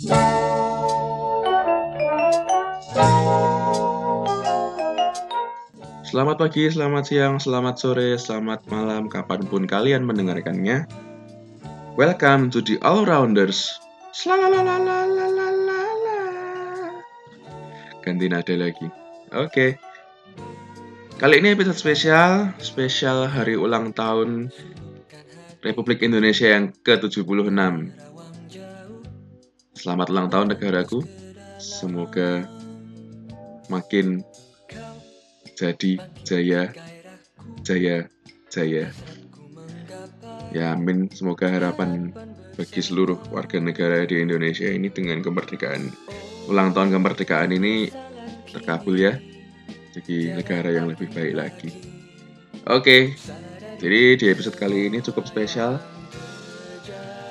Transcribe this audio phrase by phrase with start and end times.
[0.00, 0.16] Selamat
[6.40, 10.88] pagi, selamat siang, selamat sore, selamat malam, kapan pun kalian mendengarkannya.
[12.00, 13.76] Welcome to the All-Rounders.
[14.16, 15.84] Slalalalalalala.
[18.00, 18.88] Ganti nada lagi.
[19.36, 19.76] Oke.
[21.20, 24.48] Kali ini episode spesial, spesial hari ulang tahun
[25.60, 28.08] Republik Indonesia yang ke-76.
[29.80, 31.00] Selamat ulang tahun negaraku.
[31.56, 32.44] Semoga
[33.72, 34.20] makin
[35.56, 36.68] jadi jaya
[37.64, 38.04] jaya
[38.52, 38.92] jaya.
[40.52, 41.08] Ya amin.
[41.16, 42.12] Semoga harapan
[42.60, 45.88] bagi seluruh warga negara di Indonesia ini dengan kemerdekaan
[46.52, 47.88] ulang tahun kemerdekaan ini
[48.52, 49.16] terkabul ya.
[49.96, 51.72] Jadi negara yang lebih baik lagi.
[52.68, 53.16] Oke
[53.80, 55.80] jadi di episode kali ini cukup spesial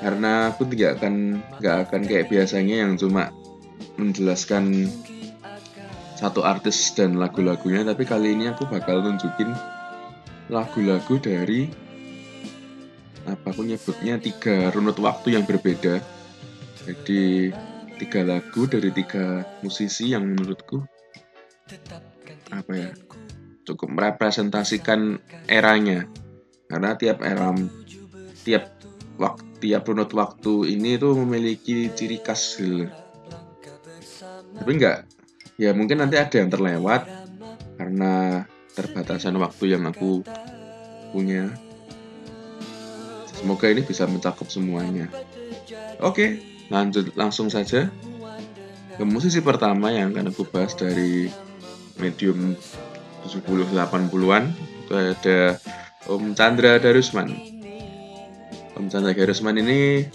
[0.00, 3.28] karena aku tidak akan nggak akan kayak biasanya yang cuma
[4.00, 4.88] menjelaskan
[6.16, 7.84] satu artis dan lagu-lagunya.
[7.84, 9.52] Tapi kali ini aku bakal tunjukin
[10.48, 11.68] lagu-lagu dari
[13.28, 16.00] apa aku nyebutnya tiga runut waktu yang berbeda.
[16.88, 17.52] Jadi
[18.00, 20.80] tiga lagu dari tiga musisi yang menurutku
[22.48, 22.90] apa ya
[23.68, 26.08] cukup merepresentasikan eranya.
[26.64, 27.52] Karena tiap era
[28.40, 28.64] tiap
[29.20, 32.88] waktu tiap runut waktu ini tuh memiliki ciri khas gitu.
[34.56, 35.06] tapi enggak
[35.60, 37.04] ya mungkin nanti ada yang terlewat
[37.76, 40.24] karena terbatasan waktu yang aku
[41.12, 41.52] punya.
[43.28, 45.08] Semoga ini bisa mencakup semuanya.
[46.00, 47.90] Oke lanjut langsung saja
[48.94, 51.26] ke musisi pertama yang akan aku bahas dari
[51.98, 52.54] medium
[53.26, 55.58] 70-80an itu ada
[56.06, 57.59] Om Chandra Darusman
[58.78, 60.06] Om Chandra Darusman ini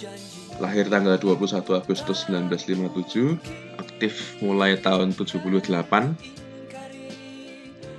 [0.63, 3.35] lahir tanggal 21 Agustus 1957
[3.75, 5.67] aktif mulai tahun 78.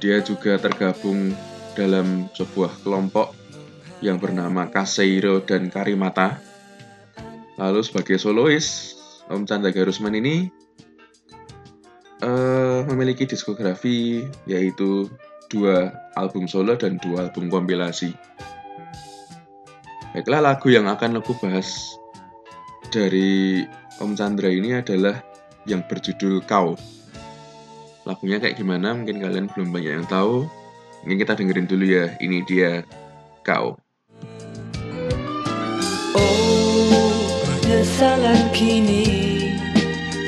[0.01, 1.33] Dia juga tergabung
[1.77, 3.37] dalam sebuah kelompok
[4.01, 6.41] yang bernama Kaseiro dan Karimata.
[7.57, 8.97] Lalu sebagai solois,
[9.29, 10.49] Om Chandra Garusman ini
[12.25, 15.09] uh, memiliki diskografi yaitu
[15.49, 18.13] dua album solo dan dua album kompilasi.
[20.17, 21.93] Baiklah lagu yang akan aku bahas
[22.89, 23.69] dari
[24.01, 25.21] Om Chandra ini adalah
[25.69, 26.73] yang berjudul Kau.
[28.09, 30.49] Lagunya kayak gimana mungkin kalian belum banyak yang tahu.
[31.05, 32.17] Mungkin kita dengerin dulu ya.
[32.17, 32.81] Ini dia
[33.45, 33.77] Kau.
[36.17, 37.53] Oh,
[38.57, 39.05] kini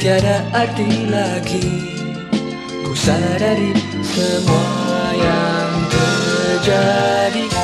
[0.05, 1.65] tiada arti lagi.
[2.85, 3.73] Ku sadari
[4.05, 7.58] semua yang terjadi.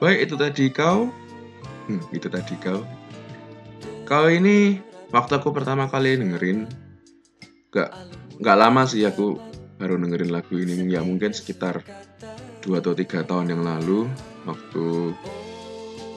[0.00, 1.12] Baik, itu tadi kau.
[1.86, 2.80] Hmm, itu tadi kau.
[4.08, 4.80] Kau ini
[5.10, 6.70] waktu aku pertama kali dengerin
[7.74, 7.90] gak
[8.38, 9.38] nggak lama sih aku
[9.78, 11.82] baru dengerin lagu ini ya mungkin sekitar
[12.62, 14.06] dua atau tiga tahun yang lalu
[14.46, 15.14] waktu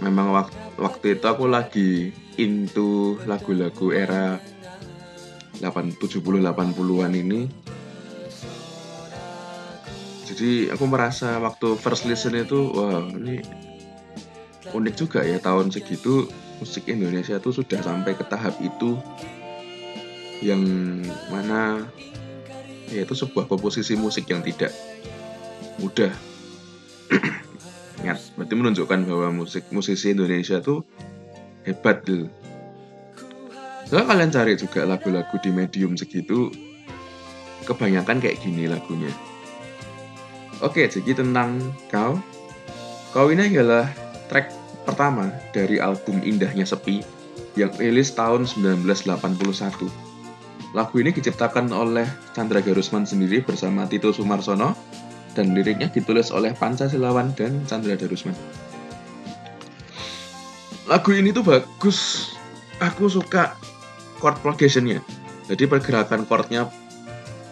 [0.02, 1.92] memang waktu, waktu itu aku lagi
[2.38, 4.38] into lagu-lagu era
[5.62, 7.42] 8 70 80-an ini
[10.26, 13.63] jadi aku merasa waktu first listen itu wah ini
[14.72, 16.32] unik juga ya tahun segitu
[16.64, 18.96] musik Indonesia tuh sudah sampai ke tahap itu.
[20.40, 20.64] Yang
[21.28, 21.84] mana
[22.92, 24.72] yaitu sebuah komposisi musik yang tidak
[25.82, 26.12] mudah.
[28.04, 30.84] Ingat berarti menunjukkan bahwa musik musisi Indonesia tuh
[31.64, 32.28] hebat gitu
[34.02, 36.50] kalian cari juga lagu-lagu di medium segitu
[37.70, 39.14] kebanyakan kayak gini lagunya.
[40.66, 41.62] Oke jadi tentang
[41.94, 42.18] kau.
[43.14, 43.86] Kau ini adalah
[44.34, 44.50] track
[44.90, 47.06] pertama dari album Indahnya Sepi
[47.54, 50.74] yang rilis tahun 1981.
[50.74, 54.74] Lagu ini diciptakan oleh Chandra Garusman sendiri bersama Tito Sumarsono
[55.38, 58.34] dan liriknya ditulis oleh Pancasilawan dan Chandra Darusman.
[60.90, 62.34] Lagu ini tuh bagus.
[62.82, 63.54] Aku suka
[64.18, 65.06] chord progressionnya.
[65.46, 66.74] Jadi pergerakan chordnya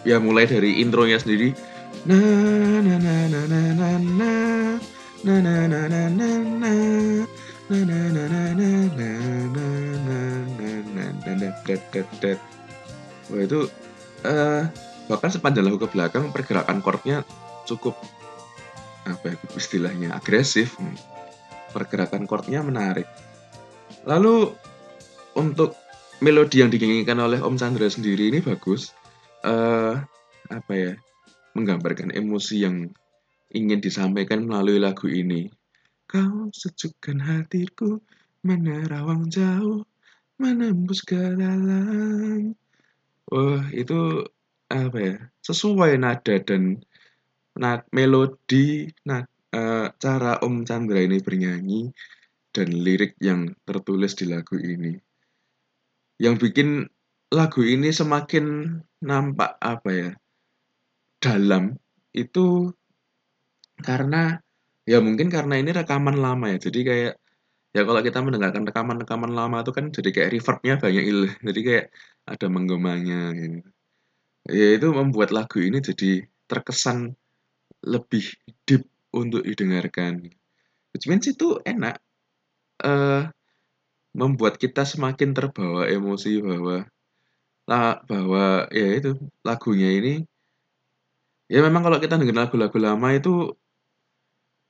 [0.02, 1.54] ya mulai dari intronya sendiri
[2.02, 2.18] na
[2.82, 4.32] na na na na na na
[5.22, 6.72] na na na na na na
[7.70, 9.10] na na na na na na
[9.54, 9.68] na
[10.02, 12.32] na na na na
[13.30, 13.70] Wah itu
[14.26, 14.62] uh,
[15.06, 17.22] bahkan sepanjang lagu ke belakang pergerakan chordnya
[17.70, 17.94] cukup
[19.06, 20.74] apa ya istilahnya agresif
[21.70, 23.06] pergerakan chordnya menarik
[24.02, 24.50] lalu
[25.38, 25.78] untuk
[26.18, 28.90] melodi yang diinginkan oleh Om Chandra sendiri ini bagus
[29.46, 30.02] uh,
[30.50, 30.92] apa ya
[31.54, 32.90] menggambarkan emosi yang
[33.52, 35.48] ingin disampaikan melalui lagu ini.
[36.08, 38.00] Kau sejukkan hatiku
[38.44, 39.86] menerawang jauh
[40.40, 42.56] menembus ke dalam.
[43.30, 44.26] Wah, itu
[44.68, 45.16] apa ya?
[45.44, 46.82] Sesuai nada dan
[47.56, 51.92] nad melodi, eee, cara Om Chandra ini bernyanyi
[52.52, 54.96] dan lirik yang tertulis di lagu ini.
[56.20, 56.68] Yang bikin
[57.32, 60.10] lagu ini semakin nampak apa ya,
[61.22, 61.76] dalam
[62.12, 62.68] itu
[63.88, 64.16] karena
[64.90, 66.58] ya mungkin karena ini rekaman lama ya.
[66.66, 67.12] Jadi kayak
[67.76, 71.86] ya kalau kita mendengarkan rekaman-rekaman lama itu kan jadi kayak reverb-nya banyak il jadi kayak
[72.32, 73.58] ada menggemanya gitu.
[74.50, 77.14] Ya itu membuat lagu ini jadi terkesan
[77.86, 78.24] lebih
[78.68, 78.84] deep
[79.14, 80.30] untuk didengarkan.
[80.94, 82.00] Which means itu enak,
[82.84, 83.30] eee,
[84.16, 86.84] membuat kita semakin terbawa emosi bahwa
[87.70, 89.10] la bahwa ya itu,
[89.46, 90.14] lagunya ini
[91.52, 93.54] ya memang kalau kita dengerin lagu-lagu lama itu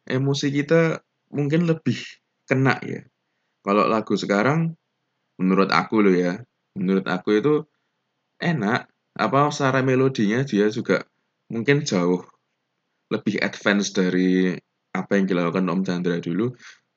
[0.08, 1.00] emosi kita
[1.32, 1.98] mungkin lebih
[2.48, 3.02] kena ya.
[3.62, 4.74] Kalau lagu sekarang
[5.40, 6.38] menurut aku loh ya,
[6.78, 7.54] menurut aku itu
[8.42, 8.88] enak,
[9.18, 11.04] apa, secara melodinya dia juga
[11.52, 12.22] mungkin jauh
[13.12, 14.56] lebih advance dari
[14.92, 16.52] apa yang dilakukan Om Chandra dulu.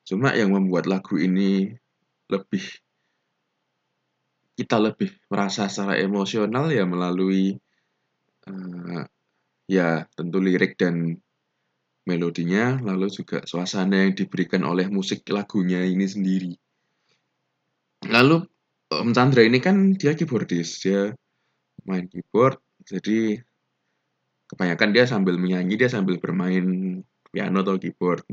[0.07, 1.69] Cuma yang membuat lagu ini
[2.31, 2.63] lebih
[4.55, 7.51] kita lebih merasa secara emosional ya melalui,
[8.47, 9.01] eee,
[9.71, 11.19] ya tentu lirik dan
[12.05, 16.53] melodinya, lalu juga suasana yang diberikan oleh musik lagunya ini sendiri.
[18.05, 18.45] Lalu
[18.85, 21.17] Om Chandra ini kan dia keyboardis, dia
[21.89, 23.41] main keyboard, jadi
[24.45, 27.01] kebanyakan dia sambil menyanyi, dia sambil bermain
[27.33, 28.23] piano atau keyboard.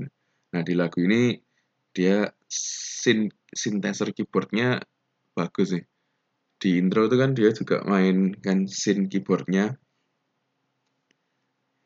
[0.52, 1.40] Nah, di lagu ini
[1.96, 4.84] dia syn synthesizer keyboardnya
[5.32, 5.84] bagus sih.
[6.60, 9.74] Di intro itu kan dia juga mainkan synth keyboardnya.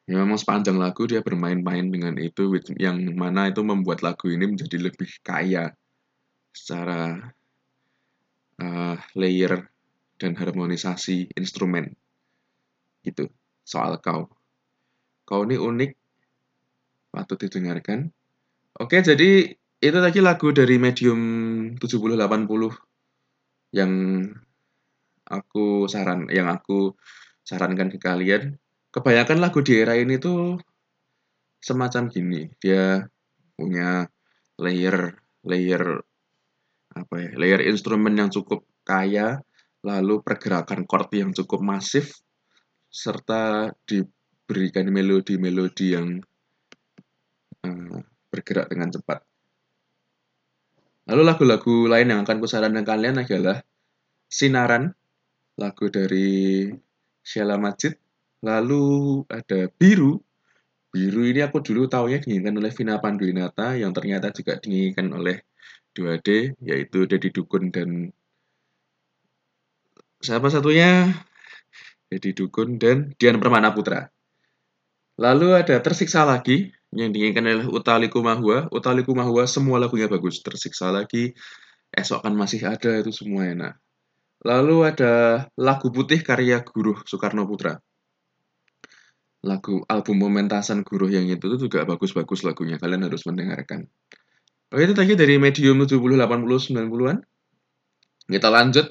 [0.06, 2.42] Ya memang sepanjang lagu dia bermain-main dengan itu,
[2.78, 5.74] yang mana itu membuat lagu ini menjadi lebih kaya
[6.54, 7.32] secara,
[8.62, 9.52] eee, layer
[10.20, 11.86] dan harmonisasi instrumen.
[13.06, 13.24] Gitu,
[13.64, 14.22] soal Kau.
[15.28, 15.90] Kau ini unik,
[17.10, 18.12] patut didengarkan.
[18.82, 19.30] Oke, jadi
[19.82, 21.20] itu tadi lagu dari Medium
[21.80, 22.72] 7080
[23.74, 23.92] yang
[25.26, 26.94] aku saran yang aku
[27.46, 28.58] sarankan ke kalian.
[28.96, 30.56] Kebanyakan lagu di era ini tuh
[31.60, 33.04] semacam gini, dia
[33.52, 34.08] punya
[34.56, 35.12] layer
[35.44, 36.00] layer
[36.96, 39.44] apa ya, layer instrumen yang cukup kaya,
[39.84, 42.24] lalu pergerakan chord yang cukup masif,
[42.88, 46.16] serta diberikan melodi-melodi yang,
[47.68, 48.00] eee,
[48.32, 49.20] bergerak dengan cepat.
[51.12, 53.60] Lalu lagu-lagu lain yang akan kusarankan kalian adalah
[54.24, 54.88] Sinaran,
[55.60, 56.64] lagu dari
[57.20, 58.05] Sheila Majid.
[58.44, 60.20] Lalu ada Biru.
[60.92, 65.44] Biru ini aku dulu taunya dinyanyikan oleh Vina Panduwinata yang ternyata juga dinyanyikan oleh
[65.92, 68.12] 2D yaitu Deddy Dukun dan
[70.20, 71.12] siapa satunya?
[72.08, 74.08] Deddy Dukun dan Dian Permana Putra.
[75.16, 78.68] Lalu ada Tersiksa Lagi yang dinyanyikan oleh Utha Likumahua.
[78.72, 81.32] Utha Likumahua semua lagunya bagus, Tersiksa Lagi,
[81.92, 83.80] Esok Kan Masih Ada itu semua enak.
[84.44, 87.80] Lalu ada Lagu Putih karya Guruh Soekarno Putra
[89.44, 93.90] lagu album pementasan Guruh yang itu tuh juga bagus-bagus lagunya, kalian harus mendengarkan.
[94.72, 97.18] Oke, itu tadi dari medium 70, 80, 90-an.
[98.26, 98.86] Kita lanjut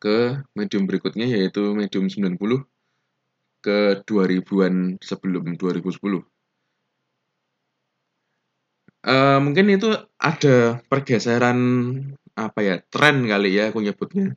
[0.00, 2.40] ke medium berikutnya yaitu medium 90
[3.64, 6.24] ke 2000-an sebelum 2010.
[9.04, 11.60] Uh, mungkin itu ada pergeseran
[12.34, 14.32] apa ya tren kali ya aku nyebutnya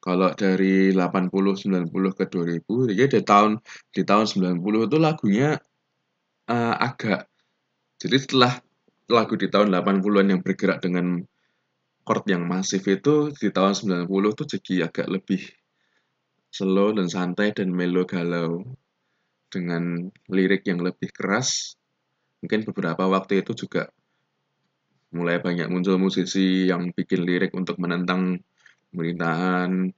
[0.00, 3.60] kalau dari 80, 90 ke 2000, jadi di tahun
[3.92, 5.60] di tahun 90 itu lagunya,
[6.48, 7.28] uh, agak
[8.00, 8.52] jadi setelah
[9.12, 11.20] lagu di tahun 80-an yang bergerak dengan
[12.08, 13.76] chord yang masif itu, di tahun
[14.08, 15.44] 90 tuh jadi agak lebih
[16.48, 18.64] slow dan santai dan melo galau,
[19.50, 21.74] dengan lirik yang lebih keras.
[22.40, 23.90] Mungkin beberapa waktu itu juga
[25.10, 28.38] mulai banyak muncul musisi yang bikin lirik untuk menentang
[28.90, 29.90] pemerintahan,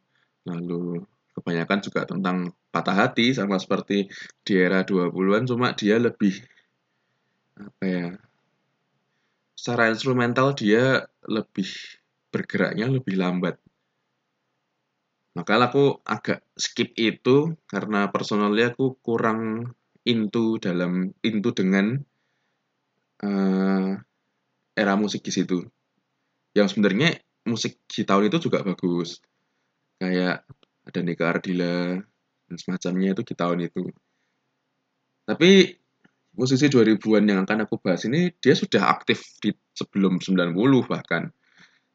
[0.46, 4.08] lalu kebanyakan juga tentang patah hati sama seperti
[4.44, 6.40] di era 20-an cuma dia lebih
[7.56, 8.08] apa ya
[9.52, 11.68] secara instrumental dia lebih
[12.32, 13.60] bergeraknya lebih lambat.
[15.32, 19.72] Maka aku agak skip itu karena personalnya aku kurang
[20.04, 22.02] into dalam into dengan
[23.24, 23.96] uh,
[24.76, 25.64] era musik di situ.
[26.52, 29.18] Yang sebenarnya musik di tahun itu juga bagus.
[29.98, 30.46] Kayak
[30.82, 31.98] ada Nika Ardila
[32.48, 33.86] dan semacamnya itu di tahun itu.
[35.22, 35.50] Tapi
[36.34, 40.56] musisi 2000-an yang akan aku bahas ini dia sudah aktif di sebelum 90
[40.88, 41.30] bahkan.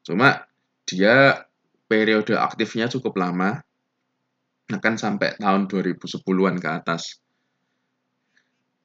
[0.05, 0.47] Cuma
[0.87, 1.45] dia
[1.87, 3.59] periode aktifnya cukup lama,
[4.67, 7.19] akan sampai tahun 2010-an ke atas.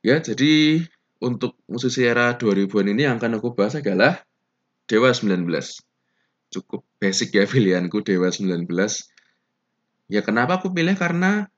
[0.03, 0.83] Ya, jadi
[1.23, 4.23] untuk musisi era 2000-an ini yang akan aku bahas adalah
[4.91, 5.47] Dewa 19.
[6.53, 8.69] Cukup basic ya pilihanku Dewa 19.
[10.13, 11.49] Ya kenapa aku pilih karena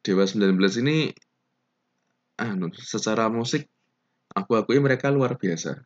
[0.00, 1.12] Dewa 19 ini
[2.40, 3.68] anu secara musik
[4.32, 5.84] aku akui mereka luar biasa.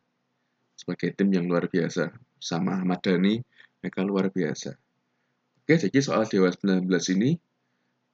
[0.79, 3.43] Sebagai tim yang luar biasa sama Ahmad Dhani
[3.83, 4.73] mereka luar biasa.
[5.63, 6.87] Oke, jadi soal Dewa 19
[7.19, 7.35] ini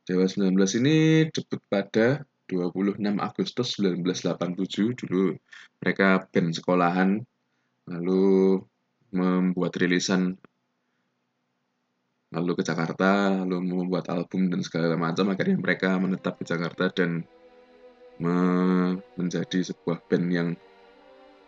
[0.09, 5.37] Dewa 19 ini debut pada 26 Agustus 1987 dulu
[5.85, 7.09] mereka band sekolahan
[7.85, 8.57] lalu
[9.09, 10.37] membuat rilisan
[12.29, 15.33] lalu ke Jakarta, lalu membuat album dan segala macam.
[15.33, 17.25] Akhirnya mereka menetap di Jakarta dan
[18.19, 18.35] me
[19.15, 20.49] menjadi sebuah band yang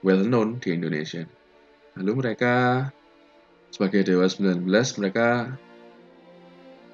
[0.02, 1.28] well known di Indonesia.
[2.00, 2.88] Lalu mereka
[3.70, 4.66] sebagai Dewa 19
[5.00, 5.52] mereka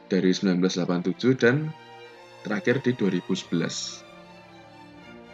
[0.08, 1.70] dari 1987 dan
[2.42, 4.04] terakhir di 2011.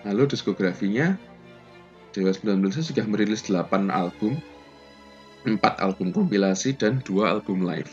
[0.04, 1.16] Lalu diskografinya
[2.14, 4.38] Dewa 19 sudah merilis 8 album,
[5.44, 7.92] 4 album kompilasi dan 2 album live.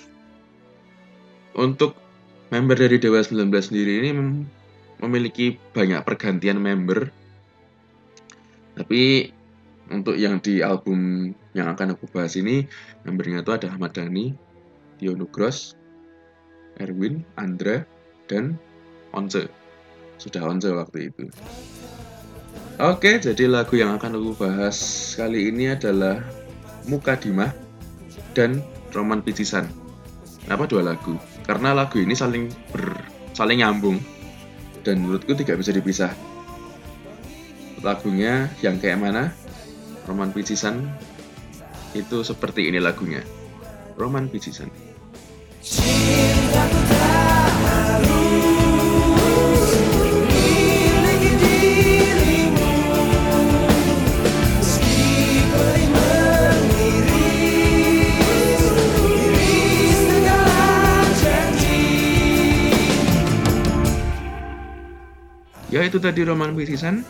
[1.58, 1.98] Untuk
[2.54, 4.10] member dari Dewa 19 sendiri ini
[5.02, 7.10] memiliki banyak pergantian member.
[8.78, 9.34] Tapi
[9.90, 12.62] untuk yang di album yang akan aku bahas ini,
[13.02, 14.30] membernya itu ada Ahmad Dhani,
[15.02, 15.74] Tio Nugros,
[16.78, 17.82] Erwin, Andra,
[18.30, 18.54] dan
[19.10, 19.50] Once.
[20.22, 21.26] Sudah Once waktu itu.
[22.80, 24.78] Oke, jadi lagu yang akan aku bahas
[25.18, 26.22] kali ini adalah
[26.88, 27.52] Muka Dimah
[28.32, 28.62] dan
[28.94, 29.68] Roman Picisan.
[30.44, 31.18] Kenapa dua lagu?
[31.44, 32.96] Karena lagu ini saling ber,
[33.36, 33.98] saling nyambung
[34.86, 36.12] dan menurutku tidak bisa dipisah.
[37.84, 39.32] Lagunya yang kayak mana?
[40.08, 40.88] Roman Picisan
[41.92, 43.20] itu seperti ini lagunya.
[44.00, 44.72] Roman Picisan.
[45.60, 46.39] Cintaku
[65.90, 67.02] itu tadi roman pisisan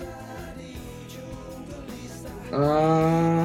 [2.57, 3.45] uh,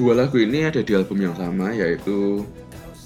[0.00, 2.48] dua lagu ini ada di album yang sama yaitu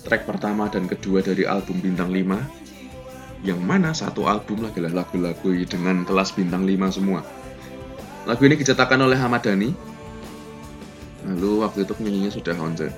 [0.06, 6.00] track pertama dan kedua dari album bintang 5 yang mana satu album adalah lagu-lagu dengan
[6.08, 7.20] kelas bintang 5 semua.
[8.24, 9.68] Lagu ini dicetakan oleh Ahmad Dhani.
[11.28, 12.88] Lalu waktu itu penyanyinya sudah Honza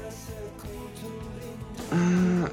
[1.95, 2.47] uh,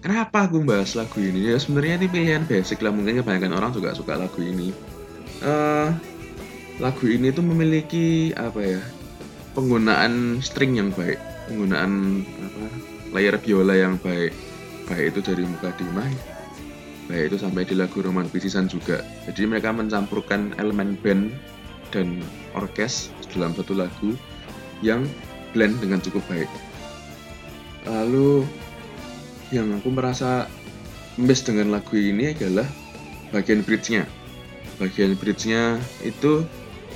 [0.00, 1.50] Kenapa aku bahas lagu ini?
[1.52, 4.70] Ya sebenarnya ini pilihan basic lah, mungkin kebanyakan orang juga suka lagu ini.
[5.46, 5.94] Uh,
[6.82, 8.82] lagu ini tuh memiliki apa ya?
[9.54, 12.66] Penggunaan string yang baik, penggunaan apa?
[13.14, 14.34] Layer biola yang baik,
[14.90, 16.10] baik itu dari muka dimai,
[17.06, 19.06] baik itu sampai di lagu Roman Pisisan juga.
[19.30, 21.30] Jadi mereka mencampurkan elemen band
[21.94, 22.20] dan
[22.58, 24.18] orkes dalam satu lagu
[24.82, 25.06] yang
[25.54, 26.50] blend dengan cukup baik.
[27.86, 28.42] Lalu
[29.54, 30.50] yang aku merasa
[31.14, 32.66] miss dengan lagu ini adalah
[33.30, 34.25] bagian bridge-nya.
[34.76, 36.44] Bagian bridge-nya itu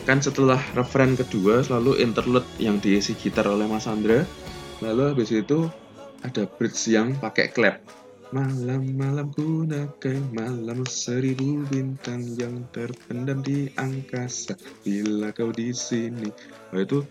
[0.04, 4.24] kan setelah referen kedua selalu interlude yang diisi gitar oleh Mas Andra.
[4.80, 5.68] Lalu habis itu
[6.20, 7.80] ada bridge yang pakai clap.
[8.30, 14.54] Malam-malam gunakan malam seribu bintang yang terpendam di angkasa
[14.86, 16.30] bila kau di sini.
[16.70, 17.02] Nah itu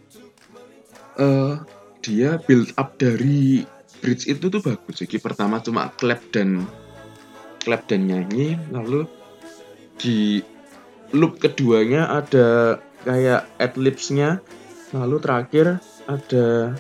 [1.19, 1.59] uh,
[1.99, 3.67] dia build up dari
[3.99, 6.63] bridge itu tuh bagus jadi pertama cuma clap dan
[7.59, 9.03] clap dan nyanyi lalu
[9.99, 10.39] di
[11.15, 14.43] loop keduanya ada kayak adlibsnya.
[14.89, 15.65] Lalu terakhir
[16.09, 16.73] ada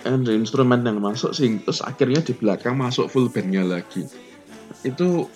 [0.00, 4.04] ada instrumen yang masuk sih terus akhirnya di belakang masuk full bandnya lagi.
[4.84, 5.28] Itu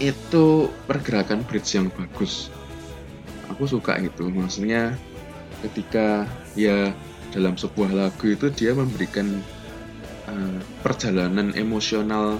[0.00, 2.52] itu pergerakan bridge yang bagus.
[3.52, 4.28] Aku suka itu.
[4.28, 4.96] Maksudnya
[5.64, 6.24] ketika
[6.56, 6.92] ya
[7.32, 9.28] dalam sebuah lagu itu dia memberikan
[10.28, 12.36] uh, perjalanan emosional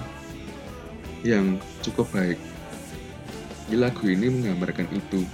[1.25, 2.52] yang cukup baik.
[3.73, 5.25] Di lagu ini menggambarkan itu.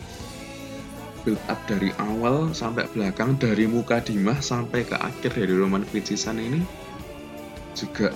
[1.26, 6.38] Build up dari awal sampai belakang dari muka Dimah sampai ke akhir dari Roman Picisan
[6.38, 6.62] ini
[7.74, 8.14] juga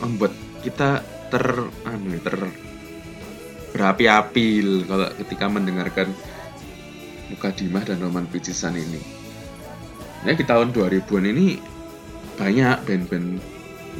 [0.00, 0.32] membuat
[0.64, 1.44] kita ter
[1.84, 2.40] anu, ter
[3.76, 4.48] berapi-api
[4.88, 6.08] kalau ketika mendengarkan
[7.28, 9.04] muka Dimah dan Roman Picisan ini.
[10.24, 11.60] Nah di tahun 2000-an ini
[12.40, 13.44] banyak band-band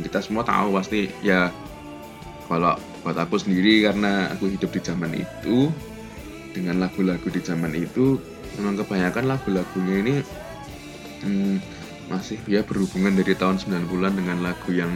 [0.09, 1.53] kita semua tahu pasti ya
[2.49, 5.71] kalau buat aku sendiri karena aku hidup di zaman itu
[6.51, 8.19] dengan lagu-lagu di zaman itu
[8.59, 10.15] memang kebanyakan lagu-lagunya ini
[11.23, 11.57] hmm,
[12.11, 14.91] masih ya berhubungan dari tahun 90-an dengan lagu yang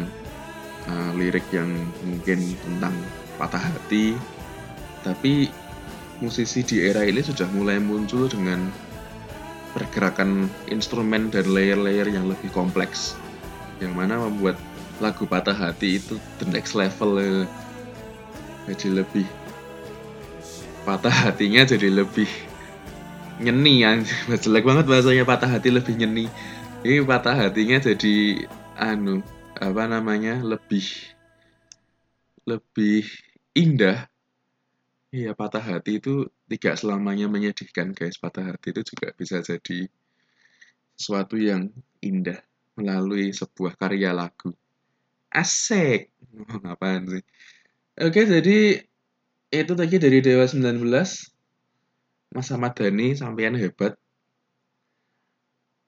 [0.90, 1.70] uh, lirik yang
[2.02, 2.98] mungkin tentang
[3.38, 4.18] patah hati
[5.06, 5.46] tapi
[6.18, 8.74] musisi di era ini sudah mulai muncul dengan
[9.70, 13.14] pergerakan instrumen dan layer-layer yang lebih kompleks
[13.78, 14.58] yang mana membuat
[14.98, 17.46] lagu patah hati itu the next level eh.
[18.68, 19.26] Jadi lebih
[20.84, 22.28] patah hatinya jadi lebih
[23.40, 23.96] nyeni ya
[24.44, 26.28] jelek banget bahasanya patah hati lebih nyeni.
[26.84, 28.44] Ini patah hatinya jadi
[28.76, 29.24] anu
[29.56, 30.84] apa namanya lebih
[32.44, 33.04] lebih
[33.56, 34.08] indah.
[35.10, 38.20] Iya patah hati itu tidak selamanya menyedihkan guys.
[38.20, 39.88] Patah hati itu juga bisa jadi
[40.96, 41.72] sesuatu yang
[42.04, 42.40] indah
[42.76, 44.52] melalui sebuah karya lagu.
[45.32, 46.12] Asik.
[46.64, 47.24] Ngapain sih
[48.00, 48.58] oke jadi
[49.50, 50.80] itu tadi dari Dewa 19
[52.30, 54.00] Mas Ahmad Dhani sampean hebat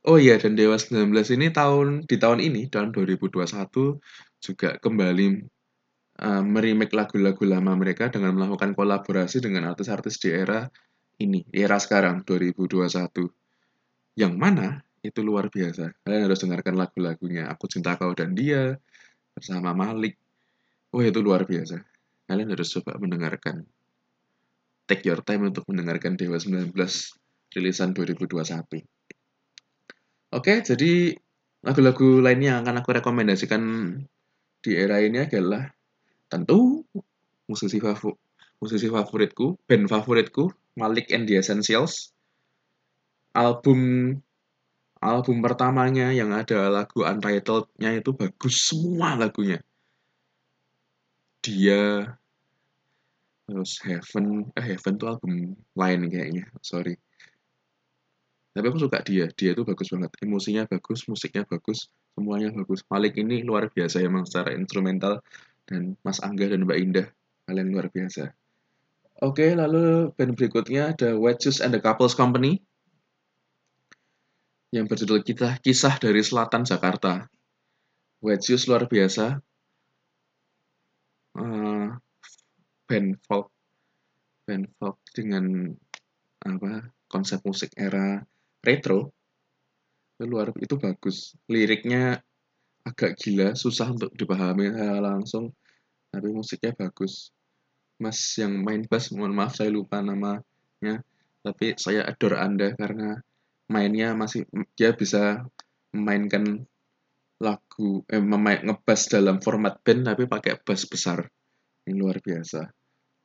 [0.03, 3.39] Oh iya, dan Dewa 19 ini tahun di tahun ini, tahun 2021
[4.43, 5.47] juga kembali
[6.19, 10.67] uh, meremake lagu-lagu lama mereka dengan melakukan kolaborasi dengan artis-artis di era
[11.23, 13.31] ini, era sekarang 2021.
[14.19, 15.95] Yang mana itu luar biasa.
[16.03, 17.47] Kalian harus dengarkan lagu-lagunya.
[17.55, 18.75] Aku Cinta Kau dan Dia
[19.39, 20.19] bersama Malik.
[20.91, 21.79] Oh, itu luar biasa.
[22.33, 23.69] Kalian harus coba mendengarkan.
[24.89, 26.73] Take your time untuk mendengarkan Dewa 19
[27.53, 28.81] rilisan 2021.
[30.33, 31.13] Oke, jadi
[31.61, 33.63] lagu-lagu lainnya yang akan aku rekomendasikan
[34.65, 35.69] di era ini adalah
[36.33, 36.89] tentu
[37.45, 38.17] musisi favorit
[38.65, 40.49] musisi favoritku, band favoritku,
[40.81, 42.17] Malik and the Essentials.
[43.37, 44.17] Album
[45.05, 49.61] album pertamanya yang ada lagu Untitled-nya itu bagus semua lagunya.
[51.45, 52.09] Dia
[53.47, 56.97] terus Heaven, eh Heaven tuh album lain kayaknya, sorry.
[58.53, 60.13] Tapi aku suka dia dia itu bagus banget.
[60.21, 62.85] Emosinya bagus musiknya bagus semuanya bagus.
[62.93, 65.25] Malik ini luar biasa emang secara instrumental
[65.65, 67.09] dan Mas Angga dan Mbak Indah
[67.49, 68.29] kalian luar biasa.
[69.25, 72.61] Oke lalu band berikutnya ada Wedges and the Couples Company
[74.73, 77.29] yang berjudul kita kisah dari selatan Jakarta.
[78.21, 79.41] Wedges luar biasa.
[81.33, 81.72] Uh,
[82.93, 83.49] band folk
[84.45, 85.73] band folk dengan
[86.45, 88.21] apa konsep musik era
[88.61, 89.09] retro
[90.21, 91.33] luar itu bagus.
[91.49, 92.21] Liriknya
[92.85, 94.69] agak gila susah untuk dipahami
[95.01, 95.57] langsung
[96.13, 97.33] tapi musiknya bagus.
[97.97, 101.01] Mas yang main bass mohon maaf saya lupa namanya
[101.41, 103.17] tapi saya adore anda karena
[103.73, 104.45] mainnya masih
[104.77, 105.49] dia bisa
[105.97, 106.69] memainkan
[107.41, 111.25] lagu eh memain ngebas dalam format band tapi pakai bass besar.
[111.89, 112.82] Ini luar biasa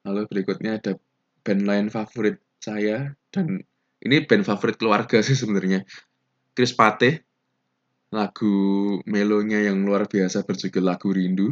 [0.08, 0.96] lalu berikutnya ada
[1.44, 3.60] band lain favorit saya dan
[4.00, 5.84] ini band favorit keluarga sih sebenarnya.
[6.56, 7.28] Chris Pate
[8.08, 8.56] lagu
[9.04, 11.52] melonya yang luar biasa berjudul lagu rindu.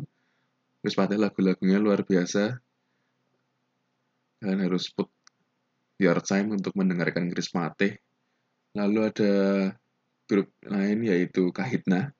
[0.79, 2.55] Chris Pate lagu-lagunya luar biasa.
[4.39, 5.11] Kalian harus put
[5.99, 7.99] your time untuk mendengarkan Chris Pate
[8.75, 9.33] lalu ada
[10.27, 12.11] grup lain yaitu Kahitna.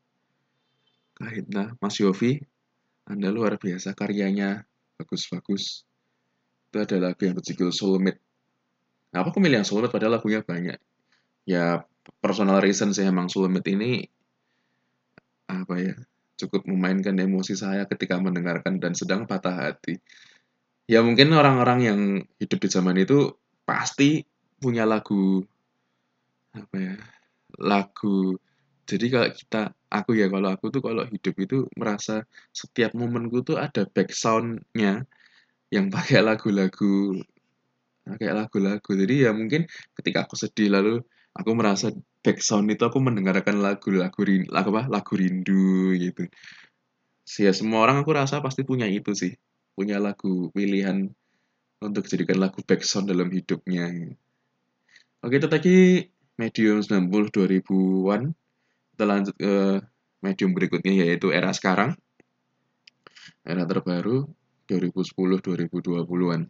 [1.15, 2.39] Kahitna Mas Yofi.
[3.05, 4.65] Anda luar biasa karyanya.
[4.97, 5.85] Bagus-bagus
[6.75, 8.19] itu ada lagu yang berjudul Soulmate
[9.15, 10.75] Nah, aku milih yang Soulmate padahal lagunya banyak.
[11.47, 11.87] Ya,
[12.19, 14.03] personal reason sih emang Soulmate ini
[15.47, 15.95] apa ya
[16.35, 20.03] cukup memainkan emosi saya ketika mendengarkan dan sedang patah hati.
[20.83, 21.99] Ya mungkin orang-orang yang
[22.43, 23.31] hidup di zaman itu
[23.63, 24.27] pasti
[24.59, 25.39] punya lagu
[26.51, 26.95] apa ya
[27.59, 28.35] lagu
[28.85, 33.57] jadi kalau kita aku ya kalau aku tuh kalau hidup itu merasa setiap momenku tuh
[33.57, 35.09] ada backsoundnya
[35.73, 37.17] yang pakai lagu-lagu
[38.05, 38.91] kayak lagu-lagu.
[38.93, 39.65] Jadi ya mungkin
[39.97, 41.01] ketika aku sedih lalu
[41.33, 41.89] aku merasa
[42.21, 44.85] backsound itu aku mendengarkan lagu-lagu rindu, lagu apa?
[44.89, 46.29] Lagu rindu gitu.
[47.41, 49.33] Ya semua orang aku rasa pasti punya itu sih.
[49.73, 51.09] Punya lagu pilihan
[51.81, 54.15] untuk jadikan lagu backsound dalam hidupnya.
[55.25, 55.75] Oke, itu tadi
[56.37, 58.21] medium 90 2000-an.
[58.93, 59.81] Kita lanjut ke
[60.21, 61.97] medium berikutnya yaitu era sekarang.
[63.41, 64.29] Era terbaru
[64.67, 66.41] 2010 2020-an.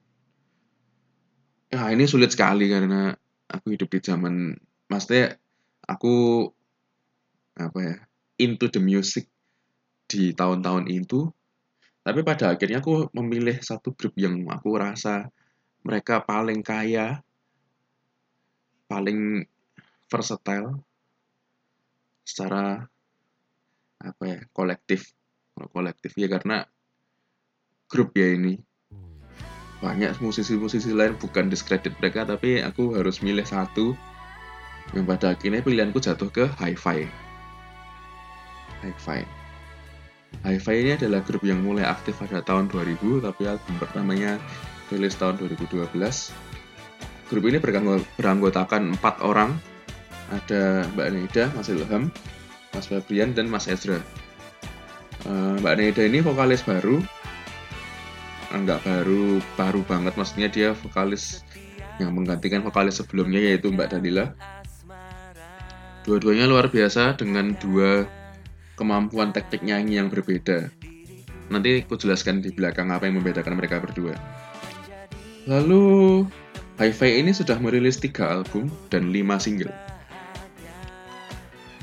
[1.74, 3.12] Ya, ini sulit sekali karena
[3.52, 4.56] aku hidup di zaman
[4.90, 5.38] maksudnya
[5.86, 6.48] aku
[7.56, 7.96] apa ya
[8.42, 9.30] into the music
[10.06, 11.30] di tahun-tahun itu
[12.06, 15.30] tapi pada akhirnya aku memilih satu grup yang aku rasa
[15.82, 17.22] mereka paling kaya
[18.86, 19.42] paling
[20.06, 20.86] versatile
[22.22, 22.86] secara
[24.02, 25.10] apa ya kolektif
[25.74, 26.68] kolektif ya karena
[27.96, 28.60] grup ya ini
[29.80, 33.96] banyak musisi-musisi lain bukan diskredit mereka tapi aku harus milih satu
[34.92, 37.08] yang pada akhirnya pilihanku jatuh ke hi-fi
[38.86, 39.26] Hi-Fi.
[40.46, 44.38] Hi-Fi ini adalah grup yang mulai aktif pada tahun 2000, tapi album pertamanya
[44.94, 45.90] rilis tahun 2012.
[47.26, 47.58] Grup ini
[48.22, 49.58] beranggotakan empat orang,
[50.30, 52.14] ada Mbak Neda, Mas Ilham,
[52.78, 53.98] Mas Fabrian, dan Mas Ezra.
[55.26, 57.02] Eh, Mbak Neda ini vokalis baru,
[58.56, 61.44] enggak baru, baru banget, maksudnya dia vokalis
[62.00, 64.32] yang menggantikan vokalis sebelumnya yaitu Mbak Dalila.
[66.04, 68.06] Dua-duanya luar biasa dengan dua
[68.78, 70.70] kemampuan teknik nyanyi yang berbeda.
[71.50, 74.14] Nanti aku jelaskan di belakang apa yang membedakan mereka berdua.
[75.46, 76.26] Lalu,
[76.82, 79.72] Hi-Fi ini sudah merilis tiga album dan lima single.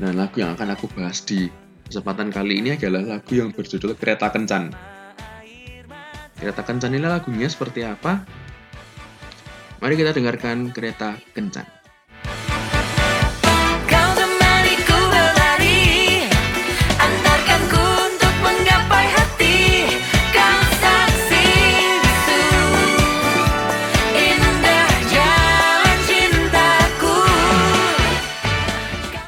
[0.02, 1.46] Nah, lagu yang akan aku bahas di
[1.86, 4.74] kesempatan kali ini adalah lagu yang berjudul Kereta Kencan.
[6.42, 8.26] Kereta Kencan ini lagunya seperti apa?
[9.78, 11.62] Mari kita dengarkan Kereta Kencan.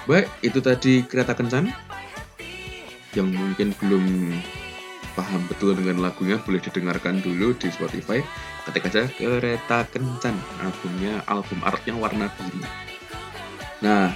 [0.04, 1.74] Baik, itu tadi kereta kencan
[3.16, 4.04] yang mungkin belum
[5.14, 8.20] paham betul dengan lagunya boleh didengarkan dulu di Spotify.
[8.66, 12.62] Ketik aja kereta kencan albumnya album artnya warna biru.
[13.82, 14.14] Nah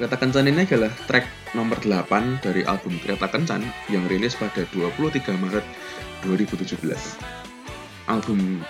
[0.00, 3.60] kereta kencan ini adalah track nomor 8 dari album kereta kencan
[3.92, 5.66] yang rilis pada 23 Maret
[6.24, 6.80] 2017
[8.08, 8.64] album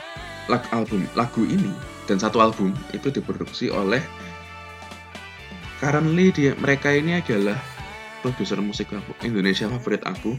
[0.51, 1.71] lag, album lagu ini
[2.11, 4.03] dan satu album itu diproduksi oleh
[5.79, 7.57] currently dia mereka ini adalah
[8.21, 10.37] produser musik aku, Indonesia favorit aku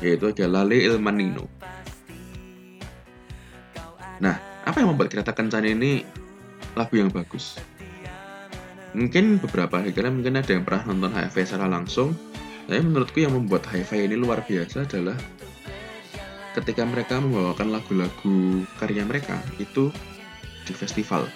[0.00, 1.46] yaitu adalah Le Ilmanino.
[4.22, 6.02] Nah, apa yang membuat Kereta Kencan ini
[6.78, 7.58] lagu yang bagus?
[8.94, 12.14] Mungkin beberapa kira mungkin ada yang pernah nonton HFV secara langsung,
[12.70, 15.18] tapi menurutku yang membuat HFV ini luar biasa adalah
[16.54, 19.90] ketika mereka membawakan lagu-lagu karya mereka itu
[20.62, 21.26] di festival.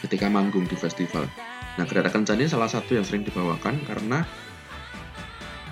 [0.00, 1.28] Ketika manggung di festival
[1.72, 4.28] Nah, kereta kencan ini salah satu yang sering dibawakan karena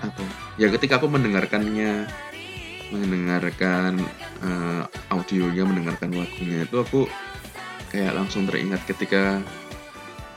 [0.01, 0.23] apa?
[0.57, 2.09] Ya ketika aku mendengarkannya,
[2.91, 4.01] mendengarkan
[4.43, 4.83] uh,
[5.13, 7.07] audionya, mendengarkan lagunya itu aku
[7.93, 9.39] kayak langsung teringat ketika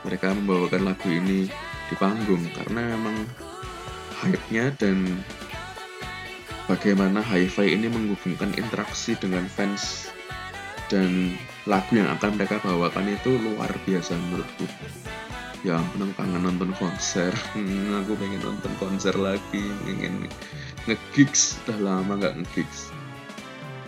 [0.05, 1.49] mereka membawakan lagu ini
[1.89, 3.25] di panggung karena memang
[4.21, 5.01] hype-nya dan
[6.65, 10.09] bagaimana hi-fi ini menghubungkan interaksi dengan fans
[10.89, 11.33] dan
[11.65, 14.65] lagu yang akan mereka bawakan itu luar biasa menurutku
[15.61, 17.31] ya ampun aku kangen nonton konser.
[17.55, 19.63] Hmm, aku pengen nonton konser lagi.
[19.87, 20.27] Pengen
[20.89, 21.61] ngegigs.
[21.65, 22.91] Udah lama nggak ngegigs.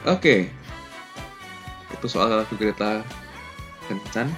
[0.08, 0.22] Oke.
[0.22, 0.42] Okay.
[1.98, 3.02] itu soal lagu kereta
[3.90, 4.30] kencan.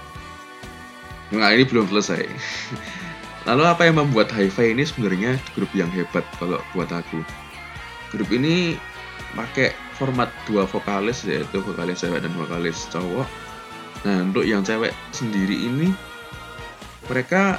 [1.35, 2.23] Nah ini belum selesai.
[3.49, 7.21] Lalu apa yang membuat hi-fi ini sebenarnya grup yang hebat kalau buat aku?
[8.13, 8.77] Grup ini
[9.33, 13.27] pakai format dua vokalis yaitu vokalis cewek dan vokalis cowok.
[14.05, 15.91] Nah untuk yang cewek sendiri ini
[17.09, 17.57] mereka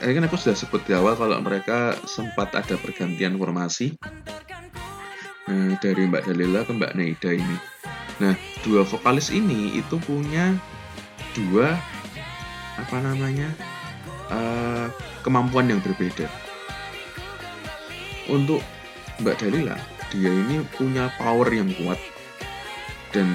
[0.00, 3.98] ini kan aku sudah sebut di awal kalau mereka sempat ada pergantian formasi
[5.46, 7.56] nah, dari Mbak Dalila ke Mbak Naida ini.
[8.18, 8.34] Nah,
[8.66, 10.54] dua vokalis ini itu punya
[11.34, 11.78] dua
[12.78, 13.50] apa namanya
[14.30, 14.86] uh,
[15.26, 16.30] kemampuan yang berbeda.
[18.30, 18.62] Untuk
[19.18, 19.76] Mbak Dalila,
[20.14, 21.98] dia ini punya power yang kuat
[23.10, 23.26] dan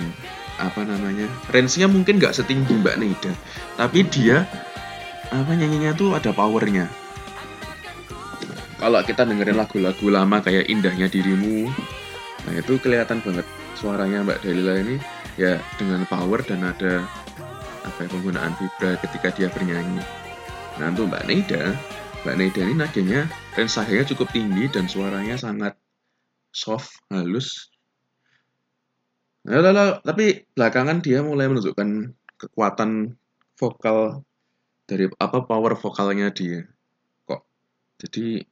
[0.62, 3.32] apa namanya range-nya mungkin nggak setinggi Mbak Naida,
[3.76, 4.48] tapi dia
[5.34, 6.86] apa nyanyinya tuh ada powernya?
[8.78, 11.72] Kalau kita dengerin lagu-lagu lama kayak indahnya dirimu
[12.44, 13.48] nah itu kelihatan banget
[13.80, 15.00] suaranya Mbak Dalila ini
[15.40, 17.08] ya dengan power dan ada
[17.88, 20.04] apa ya, penggunaan vibra ketika dia bernyanyi.
[20.76, 21.72] Nah untuk Mbak Neida
[22.28, 23.22] Mbak Neida ini nadanya
[23.56, 25.80] range sahanya cukup tinggi dan suaranya sangat
[26.52, 27.72] soft halus.
[29.44, 33.20] Nah, lalu, tapi belakangan dia mulai menunjukkan kekuatan
[33.60, 34.24] vokal
[34.84, 36.68] dari apa power vokalnya dia.
[37.28, 37.42] Kok
[38.04, 38.44] jadi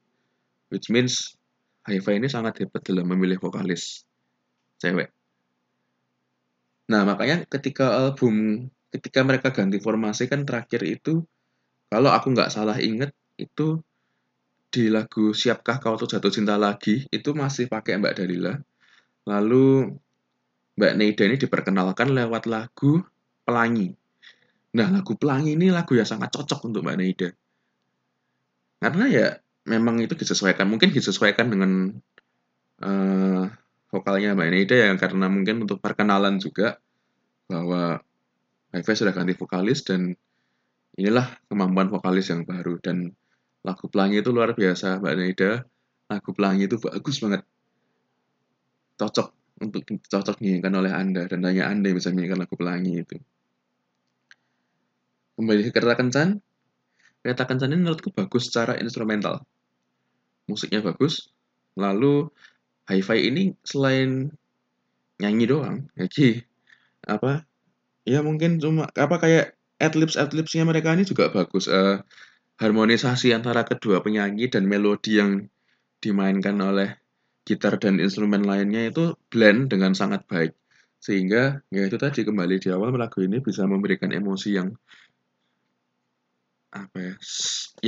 [0.72, 1.36] which means
[1.84, 4.06] Hi-Fi ini sangat hebat dalam memilih vokalis
[4.78, 5.10] cewek.
[6.88, 11.24] Nah makanya ketika album ketika mereka ganti formasi kan terakhir itu
[11.92, 13.80] kalau aku nggak salah inget itu
[14.72, 18.56] di lagu Siapkah Kau Tuh Jatuh Cinta Lagi itu masih pakai Mbak Dalila.
[19.28, 19.92] Lalu
[20.80, 23.04] Mbak Neida ini diperkenalkan lewat lagu
[23.44, 23.92] Pelangi
[24.72, 27.28] Nah, lagu Pelangi ini lagu yang sangat cocok untuk Mbak Naida.
[28.80, 29.26] Karena ya
[29.68, 31.92] memang itu disesuaikan, mungkin disesuaikan dengan
[32.80, 33.44] uh,
[33.92, 36.80] vokalnya Mbak Naida ya, karena mungkin untuk perkenalan juga
[37.46, 38.00] bahwa
[38.72, 40.16] Hive sudah ganti vokalis dan
[40.96, 43.12] inilah kemampuan vokalis yang baru dan
[43.60, 45.52] lagu Pelangi itu luar biasa Mbak Naida.
[46.12, 47.40] lagu pelangi itu bagus banget
[49.00, 49.32] cocok
[49.64, 49.80] untuk
[50.12, 53.16] cocok dinyanyikan oleh anda dan hanya anda yang bisa menyanyikan lagu pelangi itu
[55.36, 56.28] kembali ke kereta kencan.
[57.22, 59.44] Kereta kencan ini menurutku bagus secara instrumental.
[60.50, 61.30] Musiknya bagus.
[61.78, 62.28] Lalu
[62.90, 64.28] hi-fi ini selain
[65.22, 65.86] nyanyi doang.
[65.94, 66.42] Jadi
[67.06, 67.46] apa
[68.02, 71.70] ya mungkin cuma apa kayak adlibs adlibsnya mereka ini juga bagus.
[71.70, 72.02] Uh,
[72.58, 75.50] harmonisasi antara kedua penyanyi dan melodi yang
[75.98, 76.98] dimainkan oleh
[77.42, 80.54] gitar dan instrumen lainnya itu blend dengan sangat baik.
[81.02, 84.70] Sehingga ya itu tadi kembali di awal lagu ini bisa memberikan emosi yang
[86.72, 87.14] apa ya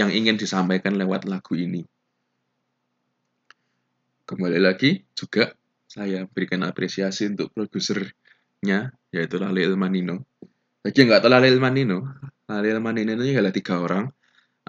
[0.05, 1.83] yang ingin disampaikan lewat lagu ini
[4.29, 5.53] kembali lagi juga
[5.89, 10.29] saya berikan apresiasi untuk produsernya yaitu Lale Ilmanino
[10.85, 11.99] bagi yang nggak tahu Lale Ilmanino
[12.45, 14.05] Lale Ilmanino ini adalah tiga orang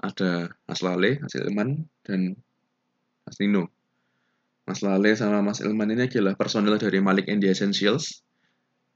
[0.00, 2.36] ada Mas Lale, Mas Ilman, dan
[3.24, 3.72] Mas Nino.
[4.66, 8.20] Mas Lale sama Mas Ilman ini adalah personil dari Malik and the Essentials.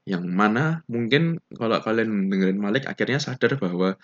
[0.05, 3.95] Yang mana mungkin kalau kalian dengerin Malik akhirnya sadar bahwa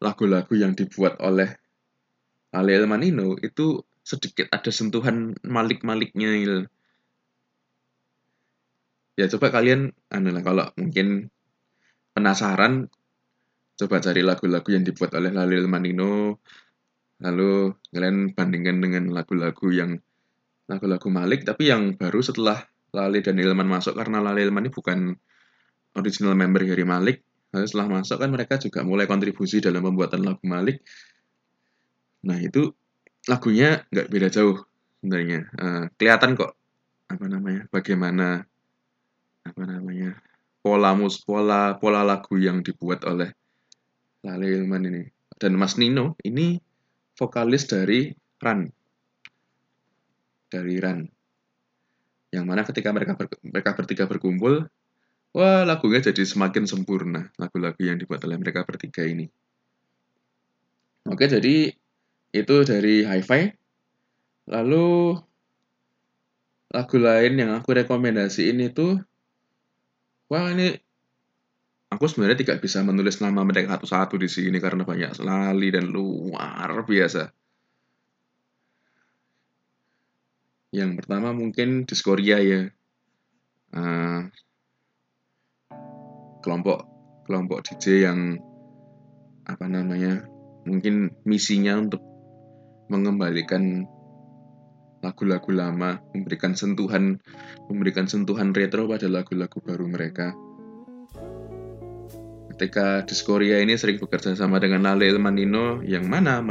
[0.00, 1.52] lagu-lagu yang dibuat oleh
[2.50, 6.58] Lale Ilmanino itu sedikit ada sentuhan Malik-Maliknya gitu.
[9.14, 11.28] Ya coba kalian anu kalau mungkin
[12.16, 12.88] penasaran
[13.76, 16.40] coba cari lagu-lagu yang dibuat oleh Lale Ilmanino
[17.20, 20.00] lalu kalian bandingkan dengan lagu-lagu yang
[20.66, 25.12] lagu-lagu Malik tapi yang baru setelah Lale dan Ilman masuk karena Lale Ilman ini bukan
[25.94, 30.42] original member dari Malik lalu setelah masuk kan mereka juga mulai kontribusi dalam pembuatan lagu
[30.46, 30.82] Malik
[32.24, 32.70] nah itu
[33.26, 34.58] lagunya nggak beda jauh
[35.00, 36.52] sebenarnya uh, kelihatan kok
[37.10, 38.44] apa namanya bagaimana
[39.40, 40.20] apa namanya
[40.60, 43.32] pola mus pola pola lagu yang dibuat oleh
[44.20, 45.02] Lale Ilman ini
[45.40, 46.60] dan Mas Nino ini
[47.20, 48.08] vokalis dari
[48.40, 48.64] Run.
[50.48, 51.00] Dari Run.
[52.32, 54.64] Yang mana ketika mereka ber, mereka bertiga berkumpul,
[55.36, 59.26] wah lagunya jadi semakin sempurna lagu-lagu yang dibuat oleh mereka bertiga ini.
[61.08, 61.72] Oke, jadi
[62.30, 63.42] itu dari Hi-Fi.
[64.50, 65.18] Lalu
[66.70, 68.94] lagu lain yang aku rekomendasiin itu
[70.30, 70.78] wah ini
[71.90, 76.86] aku sebenarnya tidak bisa menulis nama mereka satu-satu di sini karena banyak sekali dan luar
[76.86, 77.34] biasa.
[80.70, 82.70] Yang pertama mungkin Discordia ya.
[83.74, 84.30] Uh,
[86.40, 86.84] kelompok
[87.28, 88.36] kelompok DJ yang
[89.46, 90.26] apa namanya
[90.68, 92.02] mungkin misinya untuk
[92.90, 93.86] mengembalikan
[95.00, 97.16] lagu-lagu lama, memberikan sentuhan
[97.72, 100.36] memberikan sentuhan retro pada lagu-lagu baru mereka
[102.60, 106.44] ketika Discoria ini sering bekerja sama dengan Lale Ilmanino yang mana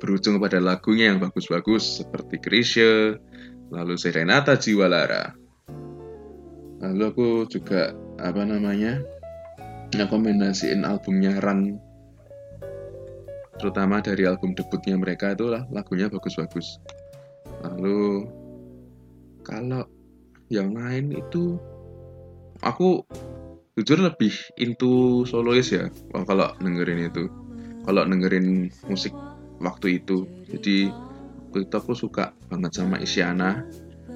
[0.00, 3.12] berujung pada lagunya yang bagus-bagus seperti Krisya,
[3.68, 5.36] lalu Serenata Jiwalara.
[6.80, 9.00] Lalu aku juga apa namanya
[9.94, 11.78] ngekombinasiin albumnya Run.
[13.58, 16.78] Terutama dari album debutnya mereka itu lagunya bagus-bagus.
[17.64, 18.28] Lalu
[19.42, 19.82] kalau
[20.52, 21.58] yang lain itu
[22.62, 23.02] aku
[23.74, 27.26] jujur lebih into solois ya kalau dengerin itu.
[27.82, 29.16] Kalau dengerin musik
[29.58, 30.28] waktu itu.
[30.52, 30.92] Jadi
[31.48, 33.64] waktu itu aku suka banget sama Isyana.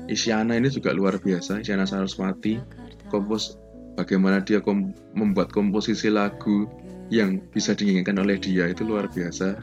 [0.07, 2.61] Isyana ini juga luar biasa Isyana Saraswati.
[3.09, 3.62] Kompos
[3.97, 6.69] bagaimana dia kom membuat komposisi lagu
[7.13, 9.61] yang bisa dinyanyikan oleh dia itu luar biasa.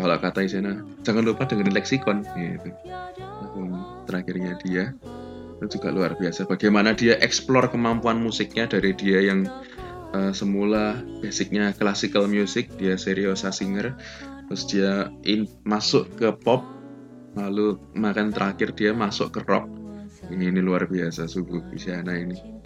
[0.00, 2.70] Kalau kata Isyana jangan lupa dengerin leksikon gitu.
[4.08, 4.96] Terakhirnya dia
[5.60, 6.48] itu juga luar biasa.
[6.48, 9.44] Bagaimana dia explore kemampuan musiknya dari dia yang
[10.16, 13.94] uh, semula basicnya classical music dia seriosa singer
[14.48, 16.66] terus dia in, masuk ke pop
[17.38, 19.70] lalu makan terakhir dia masuk ke rock.
[20.30, 22.59] Ini, ini luar biasa sungguh Isyana ini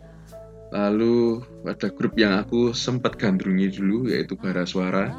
[0.74, 5.14] lalu ada grup yang aku sempat gandrungi dulu yaitu Bara Suara.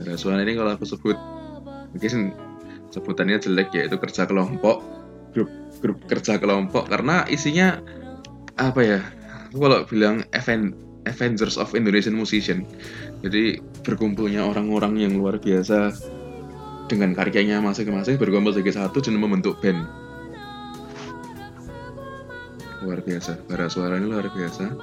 [0.00, 1.14] Bara Suara ini kalau aku sebut
[1.92, 2.32] mungkin
[2.88, 4.80] sebutannya jelek yaitu kerja kelompok.
[5.36, 5.52] Grup
[5.84, 7.84] grup kerja kelompok karena isinya
[8.56, 9.00] apa ya
[9.52, 10.24] aku kalau bilang
[11.04, 12.64] Avengers of Indonesian Musician.
[13.20, 15.92] Jadi berkumpulnya orang-orang yang luar biasa
[16.88, 19.84] dengan karyanya masing-masing berkumpul sebagai satu dan membentuk band
[22.84, 23.38] luar biasa.
[23.46, 24.74] Para suara ini luar biasa.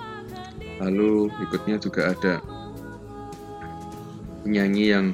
[0.84, 2.43] Lalu berikutnya juga ada
[4.43, 5.08] penyanyi yang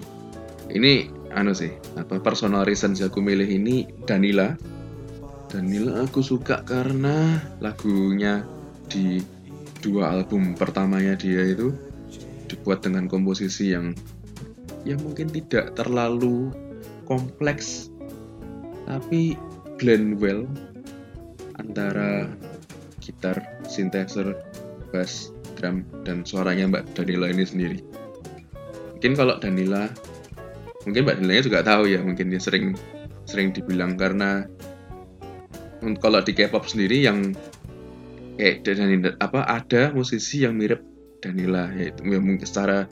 [0.73, 4.57] ini anu sih apa personal reason aku milih ini Danila.
[5.51, 8.43] Danila aku suka karena lagunya
[8.87, 9.21] di
[9.81, 11.73] dua album pertamanya dia itu
[12.51, 13.95] dibuat dengan komposisi yang
[14.83, 16.51] yang mungkin tidak terlalu
[17.05, 17.91] kompleks
[18.85, 19.39] tapi
[19.79, 20.45] Glenwell
[21.57, 22.27] antara
[23.01, 24.37] gitar, synthesizer,
[24.93, 27.79] bass, drum, dan suaranya Mbak Danila ini sendiri.
[28.97, 29.89] Mungkin kalau Danila,
[30.85, 32.77] mungkin Mbak Danila juga tahu ya, mungkin dia sering
[33.25, 34.45] sering dibilang karena
[35.97, 37.33] kalau di K-pop sendiri yang
[38.37, 40.85] kayak Danila, apa ada musisi yang mirip
[41.21, 42.85] Danila yaitu ya, mungkin secara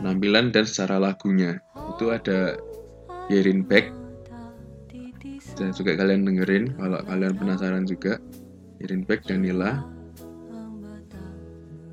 [0.00, 1.60] penampilan dan secara lagunya.
[1.96, 2.56] Itu ada
[3.32, 3.92] Yerin Beck.
[5.54, 8.18] Dan juga kalian dengerin kalau kalian penasaran juga
[8.84, 9.80] Yerin Beck Danila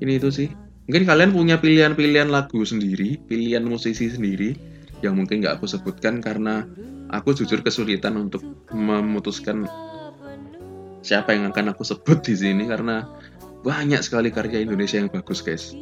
[0.02, 0.52] ini itu sih.
[0.90, 4.52] Mungkin kalian punya pilihan-pilihan lagu sendiri pilihan musisi sendiri
[5.00, 6.68] yang mungkin nggak aku sebutkan karena
[7.08, 9.64] aku jujur kesulitan untuk memutuskan
[11.00, 13.08] siapa yang akan aku sebut di sini karena
[13.62, 15.72] banyak sekali karya Indonesia yang bagus guys.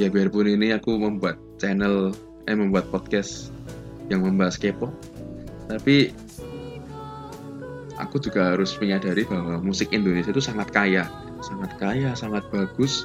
[0.00, 2.16] Ya biarpun ini aku membuat channel
[2.48, 3.52] eh membuat podcast
[4.08, 4.90] yang membahas K-pop
[5.68, 6.16] tapi
[7.98, 11.10] aku juga harus menyadari bahwa musik Indonesia itu sangat kaya
[11.42, 13.04] sangat kaya sangat bagus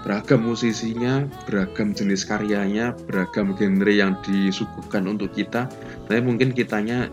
[0.00, 5.68] beragam musisinya beragam jenis karyanya beragam genre yang disuguhkan untuk kita
[6.08, 7.12] tapi mungkin kitanya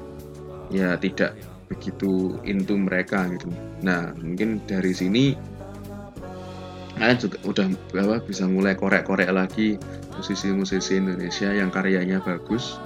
[0.72, 1.36] ya tidak
[1.68, 3.52] begitu into mereka gitu.
[3.84, 5.36] Nah mungkin dari sini
[6.98, 9.78] kalian juga udah apa, bisa mulai korek-korek lagi
[10.18, 12.80] musisi-musisi Indonesia yang karyanya bagus.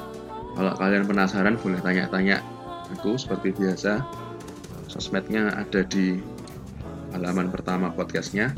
[0.52, 2.44] Kalau kalian penasaran boleh tanya-tanya
[2.98, 4.04] aku seperti biasa.
[4.92, 6.20] Sosmednya ada di
[7.16, 8.52] halaman pertama podcastnya.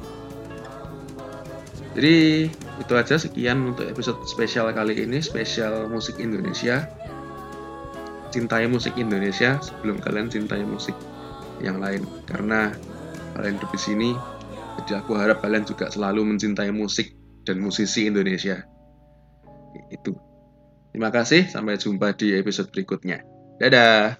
[1.93, 2.49] Jadi
[2.81, 6.89] itu aja sekian untuk episode spesial kali ini, spesial musik Indonesia.
[8.33, 10.97] Cintai musik Indonesia sebelum kalian cintai musik
[11.61, 12.01] yang lain.
[12.25, 12.73] Karena
[13.37, 14.09] kalian hidup di sini
[14.81, 17.13] jadi aku harap kalian juga selalu mencintai musik
[17.45, 18.65] dan musisi Indonesia.
[19.93, 20.17] Itu.
[20.93, 23.21] Terima kasih sampai jumpa di episode berikutnya.
[23.61, 24.17] Dadah